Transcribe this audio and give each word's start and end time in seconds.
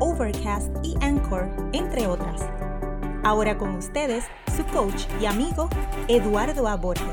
Overcast 0.00 0.72
y 0.84 0.94
Anchor, 1.00 1.50
entre 1.72 2.06
otras. 2.06 2.48
Ahora 3.24 3.58
con 3.58 3.74
ustedes, 3.74 4.24
su 4.56 4.64
coach 4.66 5.06
y 5.20 5.26
amigo, 5.26 5.68
Eduardo 6.06 6.68
A. 6.68 6.76
Borges. 6.76 7.04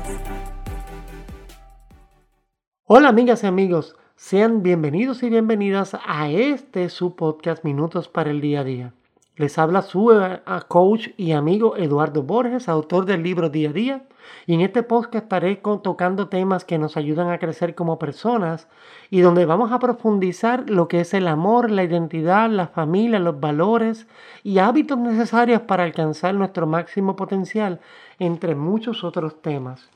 Hola 2.84 3.08
amigas 3.08 3.42
y 3.42 3.48
amigos, 3.48 3.96
sean 4.14 4.62
bienvenidos 4.62 5.24
y 5.24 5.30
bienvenidas 5.30 5.96
a 6.06 6.30
este 6.30 6.88
su 6.88 7.16
podcast 7.16 7.64
Minutos 7.64 8.08
para 8.08 8.30
el 8.30 8.40
Día 8.40 8.60
a 8.60 8.64
Día. 8.64 8.94
Les 9.36 9.58
habla 9.58 9.82
su 9.82 10.12
eh, 10.12 10.40
coach 10.66 11.08
y 11.18 11.32
amigo 11.32 11.76
Eduardo 11.76 12.22
Borges, 12.22 12.70
autor 12.70 13.04
del 13.04 13.22
libro 13.22 13.50
Día 13.50 13.68
a 13.68 13.72
Día. 13.74 14.02
Y 14.46 14.54
en 14.54 14.62
este 14.62 14.82
podcast 14.82 15.24
estaré 15.24 15.56
tocando 15.56 16.28
temas 16.28 16.64
que 16.64 16.78
nos 16.78 16.96
ayudan 16.96 17.28
a 17.28 17.38
crecer 17.38 17.74
como 17.74 17.98
personas 17.98 18.66
y 19.10 19.20
donde 19.20 19.44
vamos 19.44 19.72
a 19.72 19.78
profundizar 19.78 20.70
lo 20.70 20.88
que 20.88 21.00
es 21.00 21.12
el 21.12 21.28
amor, 21.28 21.70
la 21.70 21.84
identidad, 21.84 22.48
la 22.48 22.68
familia, 22.68 23.18
los 23.18 23.38
valores 23.38 24.06
y 24.42 24.58
hábitos 24.58 24.98
necesarios 24.98 25.60
para 25.60 25.84
alcanzar 25.84 26.34
nuestro 26.34 26.66
máximo 26.66 27.14
potencial, 27.14 27.80
entre 28.18 28.54
muchos 28.54 29.04
otros 29.04 29.42
temas. 29.42 29.90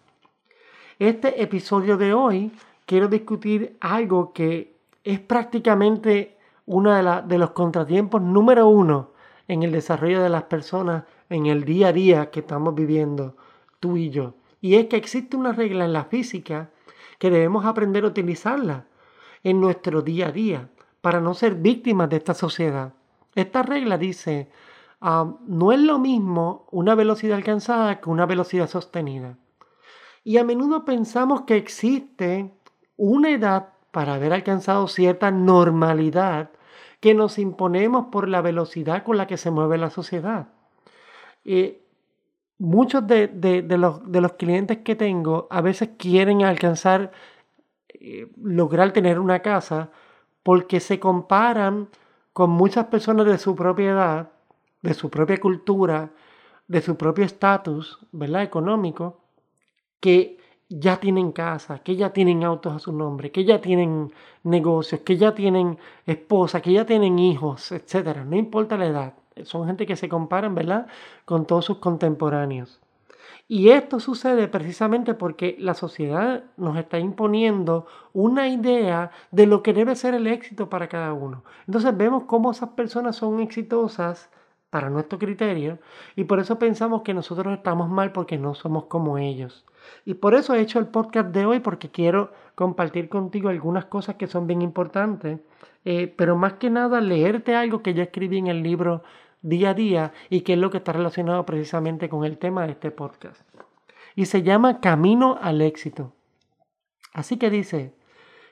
Este 0.98 1.42
episodio 1.42 1.96
de 1.96 2.12
hoy 2.12 2.52
quiero 2.84 3.08
discutir 3.08 3.78
algo 3.80 4.34
que 4.34 4.76
es 5.02 5.18
prácticamente 5.18 6.36
uno 6.66 6.92
de, 6.92 7.22
de 7.26 7.38
los 7.38 7.52
contratiempos 7.52 8.20
número 8.20 8.68
uno 8.68 9.09
en 9.50 9.64
el 9.64 9.72
desarrollo 9.72 10.22
de 10.22 10.28
las 10.28 10.44
personas 10.44 11.02
en 11.28 11.46
el 11.46 11.64
día 11.64 11.88
a 11.88 11.92
día 11.92 12.30
que 12.30 12.38
estamos 12.38 12.72
viviendo 12.72 13.36
tú 13.80 13.96
y 13.96 14.10
yo. 14.10 14.34
Y 14.60 14.76
es 14.76 14.86
que 14.86 14.96
existe 14.96 15.36
una 15.36 15.52
regla 15.52 15.84
en 15.84 15.92
la 15.92 16.04
física 16.04 16.70
que 17.18 17.30
debemos 17.30 17.64
aprender 17.64 18.04
a 18.04 18.08
utilizarla 18.08 18.84
en 19.42 19.60
nuestro 19.60 20.02
día 20.02 20.28
a 20.28 20.32
día 20.32 20.68
para 21.00 21.20
no 21.20 21.34
ser 21.34 21.56
víctimas 21.56 22.08
de 22.10 22.18
esta 22.18 22.32
sociedad. 22.32 22.92
Esta 23.34 23.64
regla 23.64 23.98
dice, 23.98 24.52
ah, 25.00 25.34
no 25.48 25.72
es 25.72 25.80
lo 25.80 25.98
mismo 25.98 26.68
una 26.70 26.94
velocidad 26.94 27.36
alcanzada 27.36 28.00
que 28.00 28.08
una 28.08 28.26
velocidad 28.26 28.68
sostenida. 28.68 29.36
Y 30.22 30.38
a 30.38 30.44
menudo 30.44 30.84
pensamos 30.84 31.40
que 31.40 31.56
existe 31.56 32.54
una 32.96 33.30
edad 33.30 33.70
para 33.90 34.14
haber 34.14 34.32
alcanzado 34.32 34.86
cierta 34.86 35.32
normalidad 35.32 36.50
que 37.00 37.14
nos 37.14 37.38
imponemos 37.38 38.06
por 38.12 38.28
la 38.28 38.42
velocidad 38.42 39.02
con 39.04 39.16
la 39.16 39.26
que 39.26 39.36
se 39.36 39.50
mueve 39.50 39.78
la 39.78 39.90
sociedad. 39.90 40.48
muchos 42.58 43.06
de, 43.06 43.64
los, 43.78 44.32
clientes 44.34 44.78
que 44.78 44.94
tengo 44.94 45.48
a 45.50 45.62
veces 45.62 45.90
quieren 45.96 46.44
alcanzar, 46.44 47.10
eh, 47.88 48.30
lograr 48.42 48.92
tener 48.92 49.18
una 49.18 49.40
casa 49.40 49.90
porque 50.42 50.80
se 50.80 51.00
comparan 51.00 51.88
con 52.32 52.50
muchas 52.50 52.86
personas 52.86 53.26
de 53.26 53.38
su 53.38 53.56
propia 53.56 53.90
edad, 53.90 54.30
de 54.82 54.94
su 54.94 55.10
propia 55.10 55.38
cultura, 55.38 56.10
de 56.68 56.80
su 56.80 56.96
propio 56.96 57.24
estatus. 57.24 57.98
Económico, 58.12 59.20
que 60.00 60.39
ya 60.70 60.98
tienen 61.00 61.32
casa, 61.32 61.80
que 61.80 61.96
ya 61.96 62.12
tienen 62.12 62.44
autos 62.44 62.72
a 62.72 62.78
su 62.78 62.92
nombre, 62.92 63.32
que 63.32 63.44
ya 63.44 63.60
tienen 63.60 64.12
negocios, 64.44 65.00
que 65.00 65.16
ya 65.16 65.34
tienen 65.34 65.78
esposa, 66.06 66.62
que 66.62 66.72
ya 66.72 66.86
tienen 66.86 67.18
hijos, 67.18 67.72
etcétera. 67.72 68.24
No 68.24 68.36
importa 68.36 68.78
la 68.78 68.86
edad. 68.86 69.14
Son 69.42 69.66
gente 69.66 69.84
que 69.84 69.96
se 69.96 70.08
comparan, 70.08 70.54
¿verdad?, 70.54 70.86
con 71.24 71.44
todos 71.44 71.64
sus 71.64 71.78
contemporáneos. 71.78 72.80
Y 73.48 73.70
esto 73.70 73.98
sucede 73.98 74.46
precisamente 74.46 75.14
porque 75.14 75.56
la 75.58 75.74
sociedad 75.74 76.44
nos 76.56 76.76
está 76.76 77.00
imponiendo 77.00 77.86
una 78.12 78.48
idea 78.48 79.10
de 79.32 79.46
lo 79.46 79.64
que 79.64 79.72
debe 79.72 79.96
ser 79.96 80.14
el 80.14 80.28
éxito 80.28 80.68
para 80.68 80.88
cada 80.88 81.12
uno. 81.14 81.42
Entonces 81.66 81.96
vemos 81.96 82.24
cómo 82.28 82.52
esas 82.52 82.70
personas 82.70 83.16
son 83.16 83.40
exitosas 83.40 84.30
para 84.70 84.88
nuestro 84.88 85.18
criterio 85.18 85.78
y 86.16 86.24
por 86.24 86.38
eso 86.38 86.58
pensamos 86.58 87.02
que 87.02 87.12
nosotros 87.12 87.52
estamos 87.54 87.88
mal 87.88 88.12
porque 88.12 88.38
no 88.38 88.54
somos 88.54 88.84
como 88.84 89.18
ellos. 89.18 89.66
Y 90.04 90.14
por 90.14 90.34
eso 90.34 90.54
he 90.54 90.60
hecho 90.60 90.78
el 90.78 90.86
podcast 90.86 91.30
de 91.30 91.44
hoy 91.44 91.60
porque 91.60 91.90
quiero 91.90 92.32
compartir 92.54 93.08
contigo 93.08 93.48
algunas 93.48 93.86
cosas 93.86 94.16
que 94.16 94.28
son 94.28 94.46
bien 94.46 94.62
importantes, 94.62 95.40
eh, 95.84 96.12
pero 96.16 96.36
más 96.36 96.54
que 96.54 96.70
nada 96.70 97.00
leerte 97.00 97.56
algo 97.56 97.82
que 97.82 97.94
yo 97.94 98.02
escribí 98.02 98.38
en 98.38 98.46
el 98.46 98.62
libro 98.62 99.02
día 99.42 99.70
a 99.70 99.74
día 99.74 100.12
y 100.28 100.42
que 100.42 100.52
es 100.52 100.58
lo 100.58 100.70
que 100.70 100.78
está 100.78 100.92
relacionado 100.92 101.44
precisamente 101.44 102.08
con 102.08 102.24
el 102.24 102.38
tema 102.38 102.64
de 102.64 102.72
este 102.72 102.90
podcast. 102.90 103.42
Y 104.14 104.26
se 104.26 104.42
llama 104.42 104.80
Camino 104.80 105.38
al 105.40 105.62
éxito. 105.62 106.12
Así 107.12 107.38
que 107.38 107.50
dice, 107.50 107.94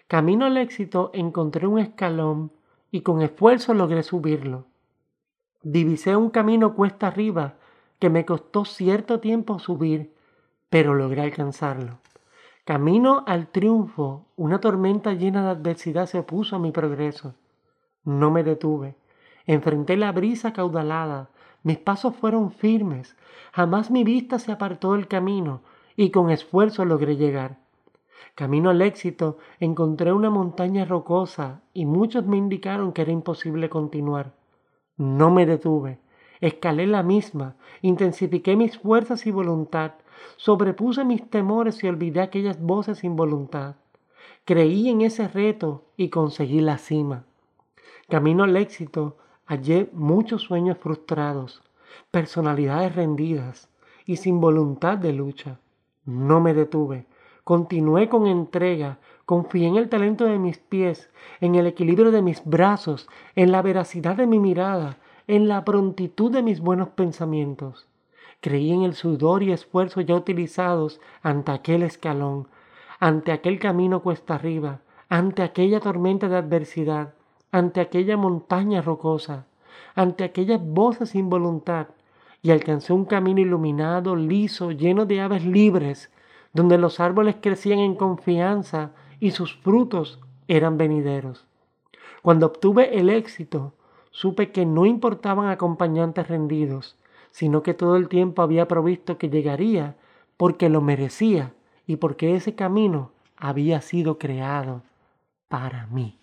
Camino 0.08 0.46
al 0.46 0.56
éxito 0.56 1.10
encontré 1.12 1.66
un 1.66 1.78
escalón 1.78 2.52
y 2.90 3.02
con 3.02 3.22
esfuerzo 3.22 3.74
logré 3.74 4.02
subirlo. 4.02 4.66
Divisé 5.62 6.14
un 6.14 6.30
camino 6.30 6.74
cuesta 6.74 7.08
arriba 7.08 7.54
que 7.98 8.10
me 8.10 8.24
costó 8.24 8.64
cierto 8.64 9.18
tiempo 9.18 9.58
subir, 9.58 10.14
pero 10.70 10.94
logré 10.94 11.22
alcanzarlo. 11.22 11.98
Camino 12.64 13.24
al 13.26 13.48
triunfo, 13.48 14.26
una 14.36 14.60
tormenta 14.60 15.14
llena 15.14 15.42
de 15.42 15.50
adversidad 15.50 16.06
se 16.06 16.20
opuso 16.20 16.54
a 16.54 16.58
mi 16.60 16.70
progreso. 16.70 17.34
No 18.04 18.30
me 18.30 18.44
detuve. 18.44 18.94
Enfrenté 19.46 19.96
la 19.96 20.12
brisa 20.12 20.52
caudalada. 20.52 21.30
Mis 21.64 21.78
pasos 21.78 22.14
fueron 22.14 22.52
firmes. 22.52 23.16
Jamás 23.52 23.90
mi 23.90 24.04
vista 24.04 24.38
se 24.38 24.52
apartó 24.52 24.92
del 24.92 25.08
camino 25.08 25.62
y 25.96 26.10
con 26.10 26.30
esfuerzo 26.30 26.84
logré 26.84 27.16
llegar. 27.16 27.58
Camino 28.36 28.70
al 28.70 28.80
éxito 28.82 29.38
encontré 29.58 30.12
una 30.12 30.30
montaña 30.30 30.84
rocosa 30.84 31.62
y 31.74 31.84
muchos 31.84 32.26
me 32.26 32.36
indicaron 32.36 32.92
que 32.92 33.02
era 33.02 33.10
imposible 33.10 33.68
continuar. 33.68 34.37
No 34.98 35.30
me 35.30 35.46
detuve. 35.46 35.98
Escalé 36.40 36.86
la 36.86 37.02
misma, 37.02 37.56
intensifiqué 37.82 38.56
mis 38.56 38.78
fuerzas 38.78 39.26
y 39.26 39.30
voluntad, 39.30 39.92
sobrepuse 40.36 41.04
mis 41.04 41.28
temores 41.30 41.82
y 41.82 41.88
olvidé 41.88 42.20
aquellas 42.20 42.60
voces 42.60 42.98
sin 42.98 43.16
voluntad. 43.16 43.76
Creí 44.44 44.88
en 44.88 45.02
ese 45.02 45.28
reto 45.28 45.84
y 45.96 46.10
conseguí 46.10 46.60
la 46.60 46.78
cima. 46.78 47.24
Camino 48.08 48.44
al 48.44 48.56
éxito, 48.56 49.16
hallé 49.46 49.88
muchos 49.92 50.42
sueños 50.42 50.78
frustrados, 50.78 51.62
personalidades 52.10 52.94
rendidas 52.94 53.68
y 54.04 54.16
sin 54.16 54.40
voluntad 54.40 54.98
de 54.98 55.12
lucha. 55.12 55.60
No 56.04 56.40
me 56.40 56.54
detuve. 56.54 57.06
Continué 57.44 58.08
con 58.08 58.26
entrega, 58.26 58.98
Confié 59.28 59.66
en 59.66 59.76
el 59.76 59.90
talento 59.90 60.24
de 60.24 60.38
mis 60.38 60.56
pies, 60.56 61.10
en 61.42 61.54
el 61.54 61.66
equilibrio 61.66 62.10
de 62.10 62.22
mis 62.22 62.42
brazos, 62.46 63.10
en 63.36 63.52
la 63.52 63.60
veracidad 63.60 64.16
de 64.16 64.26
mi 64.26 64.38
mirada, 64.38 64.96
en 65.26 65.48
la 65.48 65.66
prontitud 65.66 66.32
de 66.32 66.42
mis 66.42 66.60
buenos 66.60 66.88
pensamientos. 66.88 67.86
Creí 68.40 68.72
en 68.72 68.84
el 68.84 68.94
sudor 68.94 69.42
y 69.42 69.52
esfuerzo 69.52 70.00
ya 70.00 70.14
utilizados 70.14 70.98
ante 71.20 71.52
aquel 71.52 71.82
escalón, 71.82 72.48
ante 73.00 73.30
aquel 73.30 73.58
camino 73.58 74.00
cuesta 74.00 74.36
arriba, 74.36 74.80
ante 75.10 75.42
aquella 75.42 75.80
tormenta 75.80 76.30
de 76.30 76.36
adversidad, 76.36 77.12
ante 77.52 77.82
aquella 77.82 78.16
montaña 78.16 78.80
rocosa, 78.80 79.44
ante 79.94 80.24
aquellas 80.24 80.64
voces 80.64 81.10
sin 81.10 81.28
voluntad, 81.28 81.88
y 82.40 82.50
alcancé 82.50 82.94
un 82.94 83.04
camino 83.04 83.42
iluminado, 83.42 84.16
liso, 84.16 84.70
lleno 84.70 85.04
de 85.04 85.20
aves 85.20 85.44
libres, 85.44 86.10
donde 86.54 86.78
los 86.78 86.98
árboles 86.98 87.36
crecían 87.42 87.80
en 87.80 87.94
confianza 87.94 88.92
y 89.20 89.32
sus 89.32 89.54
frutos 89.56 90.20
eran 90.46 90.78
venideros. 90.78 91.46
Cuando 92.22 92.46
obtuve 92.46 92.98
el 92.98 93.10
éxito, 93.10 93.74
supe 94.10 94.50
que 94.50 94.66
no 94.66 94.86
importaban 94.86 95.48
acompañantes 95.48 96.28
rendidos, 96.28 96.96
sino 97.30 97.62
que 97.62 97.74
todo 97.74 97.96
el 97.96 98.08
tiempo 98.08 98.42
había 98.42 98.66
provisto 98.66 99.18
que 99.18 99.28
llegaría 99.28 99.96
porque 100.36 100.68
lo 100.68 100.80
merecía 100.80 101.52
y 101.86 101.96
porque 101.96 102.34
ese 102.34 102.54
camino 102.54 103.12
había 103.36 103.80
sido 103.80 104.18
creado 104.18 104.82
para 105.48 105.86
mí. 105.86 106.18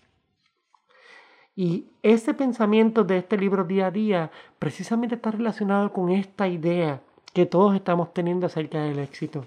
Y 1.54 1.86
ese 2.02 2.34
pensamiento 2.34 3.02
de 3.02 3.16
este 3.18 3.38
libro 3.38 3.64
día 3.64 3.86
a 3.86 3.90
día 3.90 4.30
precisamente 4.58 5.14
está 5.14 5.30
relacionado 5.30 5.90
con 5.92 6.10
esta 6.10 6.48
idea 6.48 7.00
que 7.32 7.46
todos 7.46 7.74
estamos 7.74 8.12
teniendo 8.12 8.46
acerca 8.46 8.82
del 8.82 8.98
éxito. 8.98 9.46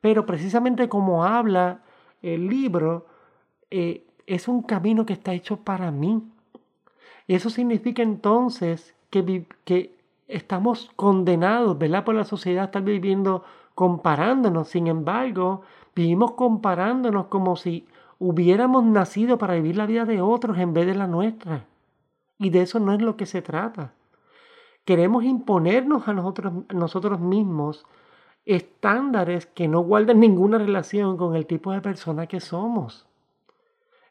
Pero 0.00 0.26
precisamente 0.26 0.88
como 0.88 1.24
habla 1.24 1.83
el 2.24 2.48
libro 2.48 3.06
eh, 3.70 4.06
es 4.26 4.48
un 4.48 4.62
camino 4.62 5.04
que 5.04 5.12
está 5.12 5.34
hecho 5.34 5.58
para 5.58 5.90
mí. 5.90 6.22
Eso 7.28 7.50
significa 7.50 8.02
entonces 8.02 8.94
que, 9.10 9.94
estamos 10.26 10.90
condenados, 10.96 11.78
¿verdad? 11.78 12.04
Por 12.04 12.14
la 12.14 12.24
sociedad 12.24 12.64
estar 12.64 12.82
viviendo 12.82 13.44
comparándonos. 13.74 14.68
Sin 14.68 14.86
embargo, 14.86 15.62
vivimos 15.94 16.32
comparándonos 16.32 17.26
como 17.26 17.56
si 17.56 17.86
hubiéramos 18.18 18.84
nacido 18.84 19.36
para 19.36 19.54
vivir 19.54 19.76
la 19.76 19.86
vida 19.86 20.06
de 20.06 20.22
otros 20.22 20.58
en 20.58 20.72
vez 20.72 20.86
de 20.86 20.94
la 20.94 21.06
nuestra. 21.06 21.66
Y 22.38 22.50
de 22.50 22.62
eso 22.62 22.80
no 22.80 22.94
es 22.94 23.02
lo 23.02 23.16
que 23.16 23.26
se 23.26 23.42
trata. 23.42 23.92
Queremos 24.86 25.24
imponernos 25.24 26.08
a 26.08 26.14
nosotros 26.14 27.20
mismos 27.20 27.84
estándares 28.46 29.46
que 29.46 29.68
no 29.68 29.80
guardan 29.80 30.20
ninguna 30.20 30.58
relación 30.58 31.16
con 31.16 31.34
el 31.34 31.46
tipo 31.46 31.72
de 31.72 31.80
persona 31.80 32.26
que 32.26 32.40
somos. 32.40 33.06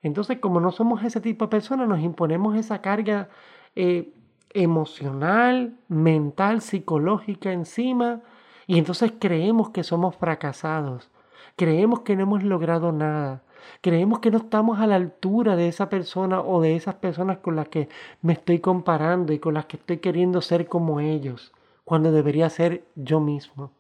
Entonces, 0.02 0.40
como 0.40 0.60
no 0.60 0.72
somos 0.72 1.04
ese 1.04 1.22
tipo 1.22 1.46
de 1.46 1.50
persona, 1.50 1.86
nos 1.86 2.02
imponemos 2.02 2.56
esa 2.58 2.82
carga 2.82 3.30
eh, 3.76 4.14
emocional, 4.54 5.76
mental, 5.88 6.62
psicológica 6.62 7.52
encima, 7.52 8.22
y 8.68 8.78
entonces 8.78 9.14
creemos 9.18 9.70
que 9.70 9.84
somos 9.84 10.16
fracasados, 10.16 11.10
creemos 11.56 12.02
que 12.02 12.16
no 12.16 12.24
hemos 12.24 12.44
logrado 12.44 12.92
nada, 12.92 13.44
creemos 13.82 14.20
que 14.20 14.32
no 14.32 14.38
estamos 14.40 14.80
a 14.80 14.88
la 14.88 14.96
altura 14.96 15.56
de 15.56 15.68
esa 15.68 15.90
persona 15.90 16.42
o 16.42 16.62
de 16.62 16.76
esas 16.76 16.96
personas 16.96 17.38
con 17.38 17.56
las 17.56 17.70
que 17.70 17.90
me 18.22 18.34
estoy 18.34 18.60
comparando 18.60 19.34
y 19.34 19.40
con 19.40 19.54
las 19.54 19.66
que 19.66 19.78
estoy 19.78 19.98
queriendo 19.98 20.42
ser 20.42 20.68
como 20.68 21.00
ellos, 21.00 21.54
cuando 21.86 22.12
debería 22.12 22.50
ser 22.50 22.86
yo 22.96 23.20
mismo. 23.20 23.72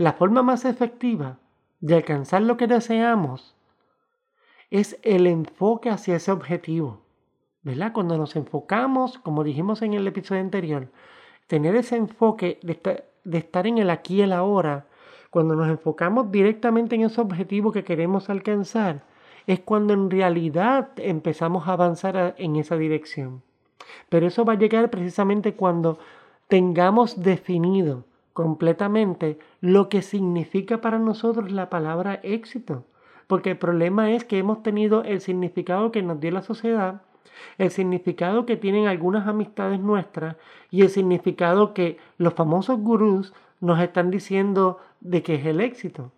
La 0.00 0.14
forma 0.14 0.42
más 0.42 0.64
efectiva 0.64 1.36
de 1.80 1.94
alcanzar 1.94 2.40
lo 2.40 2.56
que 2.56 2.66
deseamos 2.66 3.54
es 4.70 4.98
el 5.02 5.26
enfoque 5.26 5.90
hacia 5.90 6.16
ese 6.16 6.32
objetivo. 6.32 7.02
¿Verdad? 7.62 7.92
Cuando 7.92 8.16
nos 8.16 8.34
enfocamos, 8.34 9.18
como 9.18 9.44
dijimos 9.44 9.82
en 9.82 9.92
el 9.92 10.06
episodio 10.06 10.40
anterior, 10.40 10.88
tener 11.48 11.76
ese 11.76 11.96
enfoque 11.96 12.58
de 12.62 13.38
estar, 13.38 13.66
en 13.66 13.76
el 13.76 13.90
aquí 13.90 14.14
y 14.14 14.22
el 14.22 14.32
ahora, 14.32 14.86
cuando 15.28 15.54
nos 15.54 15.68
enfocamos 15.68 16.32
directamente 16.32 16.94
en 16.94 17.02
ese 17.02 17.20
objetivo 17.20 17.70
que 17.70 17.84
queremos 17.84 18.30
alcanzar, 18.30 19.02
es 19.46 19.60
cuando 19.60 19.92
en 19.92 20.10
realidad 20.10 20.92
empezamos 20.96 21.68
a 21.68 21.74
avanzar 21.74 22.34
en 22.38 22.56
esa 22.56 22.78
dirección. 22.78 23.42
Pero 24.08 24.28
eso 24.28 24.46
va 24.46 24.54
a 24.54 24.58
llegar 24.58 24.88
precisamente 24.88 25.52
cuando 25.52 25.98
tengamos 26.48 27.22
definido 27.22 28.06
completamente 28.32 29.38
lo 29.60 29.88
que 29.88 30.02
significa 30.02 30.80
para 30.80 30.98
nosotros 30.98 31.50
la 31.50 31.70
palabra 31.70 32.20
éxito. 32.22 32.84
Porque 33.26 33.50
el 33.50 33.58
problema 33.58 34.10
es 34.10 34.24
que 34.24 34.38
hemos 34.38 34.62
tenido 34.62 35.04
el 35.04 35.20
significado 35.20 35.92
que 35.92 36.02
nos 36.02 36.20
dio 36.20 36.30
la 36.30 36.42
sociedad, 36.42 37.02
el 37.58 37.70
significado 37.70 38.46
que 38.46 38.56
tienen 38.56 38.86
algunas 38.86 39.26
amistades 39.26 39.80
nuestras 39.80 40.36
y 40.70 40.82
el 40.82 40.90
significado 40.90 41.74
que 41.74 41.98
los 42.18 42.34
famosos 42.34 42.78
gurús 42.78 43.32
nos 43.60 43.80
están 43.80 44.10
diciendo 44.10 44.78
de 45.00 45.22
que 45.22 45.34
es 45.36 45.46
el 45.46 45.60
éxito. 45.60 46.12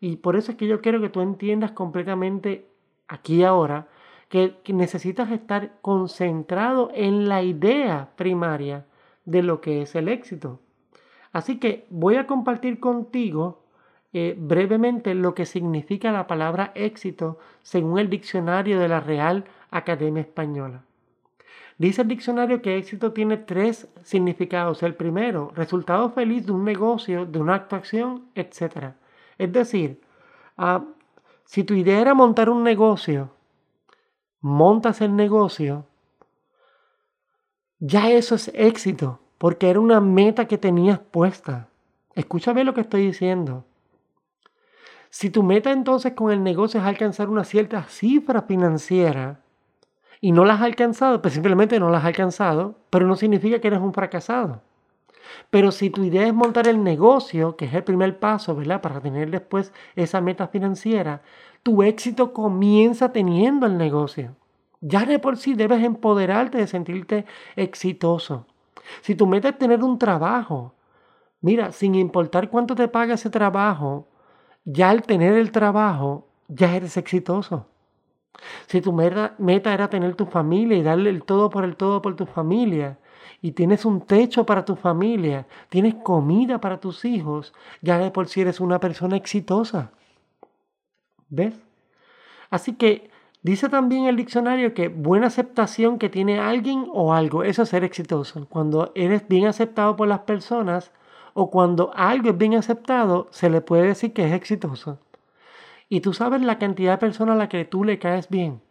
Y 0.00 0.16
por 0.16 0.36
eso 0.36 0.52
es 0.52 0.58
que 0.58 0.66
yo 0.66 0.80
quiero 0.80 1.00
que 1.00 1.08
tú 1.08 1.22
entiendas 1.22 1.72
completamente 1.72 2.68
aquí 3.08 3.36
y 3.36 3.44
ahora 3.44 3.88
que, 4.28 4.56
que 4.62 4.72
necesitas 4.72 5.30
estar 5.30 5.72
concentrado 5.80 6.90
en 6.94 7.28
la 7.28 7.42
idea 7.42 8.10
primaria 8.16 8.86
de 9.24 9.42
lo 9.42 9.60
que 9.60 9.82
es 9.82 9.94
el 9.94 10.08
éxito. 10.08 10.60
Así 11.34 11.58
que 11.58 11.84
voy 11.90 12.14
a 12.14 12.28
compartir 12.28 12.78
contigo 12.78 13.64
eh, 14.12 14.36
brevemente 14.38 15.16
lo 15.16 15.34
que 15.34 15.46
significa 15.46 16.12
la 16.12 16.28
palabra 16.28 16.70
éxito 16.76 17.40
según 17.64 17.98
el 17.98 18.08
diccionario 18.08 18.78
de 18.78 18.86
la 18.86 19.00
Real 19.00 19.44
Academia 19.72 20.20
Española. 20.22 20.84
Dice 21.76 22.02
el 22.02 22.08
diccionario 22.08 22.62
que 22.62 22.78
éxito 22.78 23.12
tiene 23.12 23.36
tres 23.36 23.88
significados. 24.04 24.84
El 24.84 24.94
primero, 24.94 25.50
resultado 25.56 26.08
feliz 26.10 26.46
de 26.46 26.52
un 26.52 26.64
negocio, 26.64 27.26
de 27.26 27.40
una 27.40 27.56
actuación, 27.56 28.26
etc. 28.36 28.94
Es 29.36 29.52
decir, 29.52 30.00
ah, 30.56 30.84
si 31.44 31.64
tu 31.64 31.74
idea 31.74 32.00
era 32.00 32.14
montar 32.14 32.48
un 32.48 32.62
negocio, 32.62 33.32
montas 34.40 35.00
el 35.00 35.16
negocio, 35.16 35.84
ya 37.80 38.08
eso 38.08 38.36
es 38.36 38.52
éxito, 38.54 39.18
porque 39.44 39.68
era 39.68 39.78
una 39.78 40.00
meta 40.00 40.46
que 40.46 40.56
tenías 40.56 40.98
puesta. 40.98 41.68
Escúchame 42.14 42.64
lo 42.64 42.72
que 42.72 42.80
estoy 42.80 43.04
diciendo. 43.04 43.66
Si 45.10 45.28
tu 45.28 45.42
meta 45.42 45.70
entonces 45.70 46.14
con 46.14 46.32
el 46.32 46.42
negocio 46.42 46.80
es 46.80 46.86
alcanzar 46.86 47.28
una 47.28 47.44
cierta 47.44 47.82
cifra 47.82 48.40
financiera 48.40 49.42
y 50.22 50.32
no 50.32 50.46
la 50.46 50.54
has 50.54 50.62
alcanzado, 50.62 51.20
pues 51.20 51.34
simplemente 51.34 51.78
no 51.78 51.90
la 51.90 51.98
has 51.98 52.06
alcanzado, 52.06 52.78
pero 52.88 53.06
no 53.06 53.16
significa 53.16 53.60
que 53.60 53.68
eres 53.68 53.80
un 53.80 53.92
fracasado. 53.92 54.62
Pero 55.50 55.72
si 55.72 55.90
tu 55.90 56.04
idea 56.04 56.26
es 56.26 56.32
montar 56.32 56.66
el 56.66 56.82
negocio, 56.82 57.54
que 57.54 57.66
es 57.66 57.74
el 57.74 57.84
primer 57.84 58.18
paso, 58.18 58.56
¿verdad? 58.56 58.80
Para 58.80 59.02
tener 59.02 59.30
después 59.30 59.74
esa 59.94 60.22
meta 60.22 60.48
financiera, 60.48 61.20
tu 61.62 61.82
éxito 61.82 62.32
comienza 62.32 63.12
teniendo 63.12 63.66
el 63.66 63.76
negocio. 63.76 64.36
Ya 64.80 65.04
de 65.04 65.18
por 65.18 65.36
sí 65.36 65.52
debes 65.52 65.84
empoderarte 65.84 66.56
de 66.56 66.66
sentirte 66.66 67.26
exitoso. 67.56 68.46
Si 69.02 69.14
tu 69.14 69.26
meta 69.26 69.48
es 69.48 69.58
tener 69.58 69.82
un 69.82 69.98
trabajo, 69.98 70.74
mira, 71.40 71.72
sin 71.72 71.94
importar 71.94 72.50
cuánto 72.50 72.74
te 72.74 72.88
paga 72.88 73.14
ese 73.14 73.30
trabajo, 73.30 74.08
ya 74.64 74.90
al 74.90 75.02
tener 75.02 75.34
el 75.34 75.52
trabajo, 75.52 76.26
ya 76.48 76.74
eres 76.74 76.96
exitoso. 76.96 77.66
Si 78.66 78.80
tu 78.80 78.92
meta, 78.92 79.74
era 79.74 79.88
tener 79.88 80.14
tu 80.16 80.26
familia 80.26 80.76
y 80.76 80.82
darle 80.82 81.10
el 81.10 81.22
todo 81.22 81.50
por 81.50 81.64
el 81.64 81.76
todo 81.76 82.02
por 82.02 82.16
tu 82.16 82.26
familia, 82.26 82.98
y 83.40 83.52
tienes 83.52 83.84
un 83.84 84.00
techo 84.00 84.46
para 84.46 84.64
tu 84.64 84.74
familia, 84.74 85.46
tienes 85.68 85.94
comida 85.96 86.60
para 86.60 86.80
tus 86.80 87.04
hijos, 87.04 87.52
ya 87.82 87.98
de 87.98 88.10
por 88.10 88.28
sí 88.28 88.40
eres 88.40 88.58
una 88.58 88.80
persona 88.80 89.16
exitosa. 89.16 89.92
¿Ves? 91.28 91.54
Así 92.50 92.74
que 92.74 93.10
dice 93.44 93.68
también 93.68 94.06
el 94.06 94.16
diccionario 94.16 94.74
que 94.74 94.88
buena 94.88 95.28
aceptación 95.28 95.98
que 95.98 96.08
tiene 96.08 96.40
alguien 96.40 96.86
o 96.92 97.14
algo, 97.14 97.44
eso 97.44 97.62
es 97.62 97.68
ser 97.68 97.84
exitoso. 97.84 98.48
Cuando 98.48 98.90
eres 98.96 99.28
bien 99.28 99.46
aceptado 99.46 99.94
por 99.94 100.08
las 100.08 100.20
personas, 100.20 100.90
o 101.34 101.50
cuando 101.50 101.92
algo 101.94 102.30
es 102.30 102.38
bien 102.38 102.54
aceptado, 102.54 103.28
se 103.30 103.50
le 103.50 103.60
puede 103.60 103.88
decir 103.88 104.12
que 104.12 104.26
es 104.26 104.32
exitoso. 104.32 104.98
Y 105.88 106.00
tú 106.00 106.14
sabes 106.14 106.40
la 106.42 106.58
cantidad 106.58 106.92
de 106.92 106.98
personas 106.98 107.34
a 107.34 107.38
la 107.38 107.48
que 107.48 107.64
tú 107.64 107.84
le 107.84 107.98
caes 107.98 108.28
bien. 108.28 108.62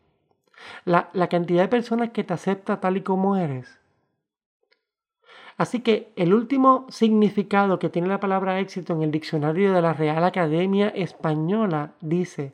La, 0.86 1.10
la 1.14 1.28
cantidad 1.28 1.62
de 1.62 1.68
personas 1.68 2.10
que 2.10 2.24
te 2.24 2.34
acepta 2.34 2.80
tal 2.80 2.98
y 2.98 3.02
como 3.02 3.36
eres. 3.38 3.80
Así 5.58 5.82
que 5.82 6.12
el 6.16 6.34
último 6.34 6.88
significado 6.90 7.80
que 7.80 7.90
tiene 7.90 8.08
la 8.08 8.20
palabra 8.20 8.60
éxito 8.60 8.94
en 8.94 9.04
el 9.04 9.12
diccionario 9.12 9.72
de 9.72 9.82
la 9.82 9.94
Real 9.94 10.24
Academia 10.24 10.88
Española 10.90 11.92
dice 12.02 12.54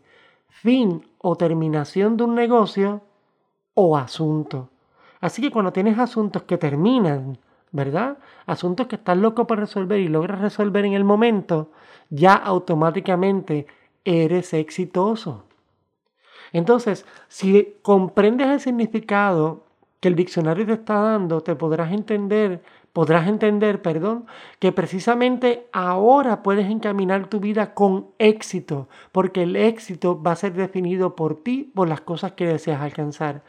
fin 0.49 1.05
o 1.19 1.35
terminación 1.35 2.17
de 2.17 2.23
un 2.23 2.35
negocio 2.35 3.01
o 3.73 3.95
asunto. 3.95 4.69
Así 5.21 5.41
que 5.41 5.51
cuando 5.51 5.71
tienes 5.71 5.99
asuntos 5.99 6.43
que 6.43 6.57
terminan 6.57 7.37
¿verdad? 7.71 8.17
Asuntos 8.45 8.87
que 8.87 8.95
estás 8.95 9.17
loco 9.17 9.45
por 9.47 9.59
resolver 9.59 9.99
y 9.99 10.07
logras 10.07 10.41
resolver 10.41 10.85
en 10.85 10.93
el 10.93 11.03
momento, 11.03 11.71
ya 12.09 12.33
automáticamente 12.33 13.67
eres 14.03 14.53
exitoso. 14.53 15.45
Entonces, 16.51 17.05
si 17.27 17.75
comprendes 17.83 18.47
el 18.47 18.59
significado 18.59 19.65
que 19.99 20.07
el 20.07 20.15
diccionario 20.15 20.65
te 20.65 20.73
está 20.73 20.95
dando, 20.95 21.41
te 21.41 21.55
podrás 21.55 21.91
entender, 21.91 22.63
podrás 22.93 23.27
entender, 23.27 23.81
perdón, 23.81 24.25
que 24.59 24.71
precisamente 24.71 25.67
ahora 25.71 26.43
puedes 26.43 26.69
encaminar 26.69 27.27
tu 27.27 27.39
vida 27.39 27.73
con 27.73 28.07
éxito, 28.17 28.87
porque 29.11 29.43
el 29.43 29.55
éxito 29.55 30.21
va 30.21 30.31
a 30.33 30.35
ser 30.35 30.53
definido 30.53 31.15
por 31.15 31.43
ti, 31.43 31.71
por 31.73 31.87
las 31.87 32.01
cosas 32.01 32.33
que 32.33 32.47
deseas 32.47 32.81
alcanzar. 32.81 33.43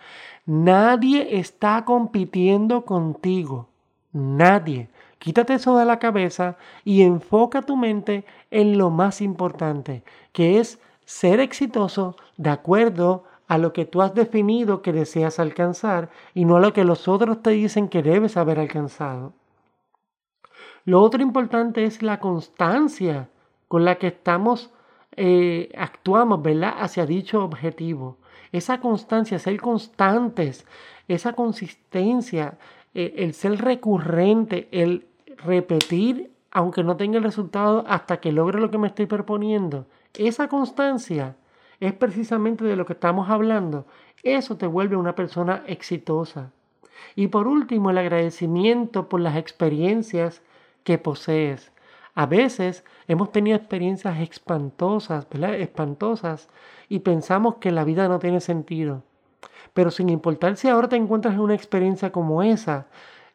Nadie 0.46 1.38
está 1.38 1.84
compitiendo 1.84 2.84
contigo. 2.84 3.68
Nadie. 4.12 4.88
Quítate 5.18 5.54
eso 5.54 5.76
de 5.76 5.84
la 5.84 5.98
cabeza 5.98 6.56
y 6.84 7.02
enfoca 7.02 7.62
tu 7.62 7.76
mente 7.76 8.24
en 8.50 8.78
lo 8.78 8.90
más 8.90 9.20
importante, 9.20 10.02
que 10.32 10.58
es 10.58 10.80
ser 11.04 11.40
exitoso 11.40 12.16
de 12.36 12.50
acuerdo 12.50 13.24
a 13.50 13.58
lo 13.58 13.72
que 13.72 13.84
tú 13.84 14.00
has 14.00 14.14
definido 14.14 14.80
que 14.80 14.92
deseas 14.92 15.40
alcanzar 15.40 16.08
y 16.34 16.44
no 16.44 16.58
a 16.58 16.60
lo 16.60 16.72
que 16.72 16.84
los 16.84 17.08
otros 17.08 17.42
te 17.42 17.50
dicen 17.50 17.88
que 17.88 18.00
debes 18.00 18.36
haber 18.36 18.60
alcanzado. 18.60 19.32
Lo 20.84 21.02
otro 21.02 21.20
importante 21.20 21.82
es 21.82 22.00
la 22.00 22.20
constancia 22.20 23.28
con 23.66 23.84
la 23.84 23.96
que 23.96 24.06
estamos, 24.06 24.70
eh, 25.16 25.68
actuamos, 25.76 26.40
¿verdad? 26.40 26.74
Hacia 26.78 27.06
dicho 27.06 27.42
objetivo. 27.42 28.18
Esa 28.52 28.78
constancia, 28.80 29.40
ser 29.40 29.60
constantes, 29.60 30.64
esa 31.08 31.32
consistencia, 31.32 32.56
eh, 32.94 33.14
el 33.16 33.34
ser 33.34 33.60
recurrente, 33.60 34.68
el 34.70 35.08
repetir, 35.38 36.30
aunque 36.52 36.84
no 36.84 36.96
tenga 36.96 37.18
el 37.18 37.24
resultado, 37.24 37.84
hasta 37.88 38.20
que 38.20 38.30
logre 38.30 38.60
lo 38.60 38.70
que 38.70 38.78
me 38.78 38.86
estoy 38.86 39.06
proponiendo, 39.06 39.86
esa 40.14 40.46
constancia 40.46 41.34
es 41.80 41.94
precisamente 41.94 42.64
de 42.64 42.76
lo 42.76 42.84
que 42.86 42.92
estamos 42.92 43.30
hablando. 43.30 43.86
Eso 44.22 44.56
te 44.56 44.66
vuelve 44.66 44.96
una 44.96 45.14
persona 45.14 45.64
exitosa. 45.66 46.52
Y 47.16 47.28
por 47.28 47.48
último, 47.48 47.90
el 47.90 47.98
agradecimiento 47.98 49.08
por 49.08 49.20
las 49.20 49.36
experiencias 49.36 50.42
que 50.84 50.98
posees. 50.98 51.72
A 52.14 52.26
veces 52.26 52.84
hemos 53.08 53.32
tenido 53.32 53.56
experiencias 53.56 54.20
espantosas, 54.20 55.26
¿verdad? 55.30 55.54
Espantosas 55.54 56.48
y 56.88 57.00
pensamos 57.00 57.56
que 57.56 57.70
la 57.70 57.84
vida 57.84 58.08
no 58.08 58.18
tiene 58.18 58.40
sentido. 58.40 59.02
Pero 59.72 59.90
sin 59.90 60.10
importar 60.10 60.56
si 60.56 60.68
ahora 60.68 60.88
te 60.88 60.96
encuentras 60.96 61.34
en 61.34 61.40
una 61.40 61.54
experiencia 61.54 62.12
como 62.12 62.42
esa, 62.42 62.88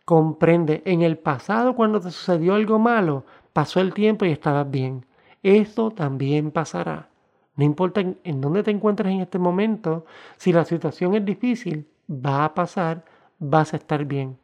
comprende, 0.03 0.83
en 0.85 1.01
el 1.01 1.17
pasado 1.17 1.75
cuando 1.75 1.99
te 1.99 2.11
sucedió 2.11 2.53
algo 2.53 2.77
malo, 2.77 3.25
pasó 3.53 3.79
el 3.79 3.93
tiempo 3.93 4.25
y 4.25 4.31
estabas 4.31 4.69
bien. 4.69 5.05
Esto 5.41 5.91
también 5.91 6.51
pasará. 6.51 7.09
No 7.55 7.63
importa 7.63 8.01
en, 8.01 8.41
dónde 8.41 8.63
te 8.63 8.71
encuentres 8.71 9.11
en 9.13 9.21
este 9.21 9.39
momento, 9.39 10.05
si 10.37 10.51
la 10.51 10.65
situación 10.65 11.15
es 11.15 11.23
difícil, 11.23 11.87
va 12.09 12.45
a 12.45 12.53
pasar, 12.53 13.05
vas 13.39 13.73
a 13.73 13.77
estar 13.77 14.05
bien. 14.05 14.37